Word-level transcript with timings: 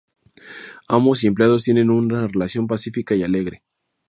Amos 0.87 1.23
y 1.23 1.27
empleados 1.27 1.63
tienen 1.65 1.91
una 1.91 2.27
relación 2.27 2.65
pacífica 2.65 3.13
y 3.13 3.21
alegre. 3.21 3.61